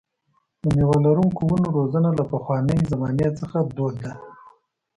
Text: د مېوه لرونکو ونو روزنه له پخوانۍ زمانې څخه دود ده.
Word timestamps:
د 0.61 0.63
مېوه 0.75 0.97
لرونکو 1.05 1.41
ونو 1.49 1.69
روزنه 1.77 2.09
له 2.19 2.23
پخوانۍ 2.31 2.79
زمانې 2.91 3.27
څخه 3.39 3.57
دود 3.75 3.95
ده. 4.03 4.13